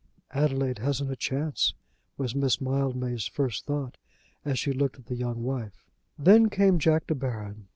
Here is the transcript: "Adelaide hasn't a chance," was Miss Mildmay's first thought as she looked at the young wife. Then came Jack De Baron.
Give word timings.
"Adelaide 0.31 0.79
hasn't 0.79 1.11
a 1.11 1.15
chance," 1.15 1.75
was 2.17 2.33
Miss 2.33 2.59
Mildmay's 2.59 3.27
first 3.27 3.67
thought 3.67 3.97
as 4.43 4.57
she 4.57 4.73
looked 4.73 4.97
at 4.97 5.05
the 5.05 5.15
young 5.15 5.43
wife. 5.43 5.85
Then 6.17 6.49
came 6.49 6.79
Jack 6.79 7.05
De 7.05 7.13
Baron. 7.13 7.67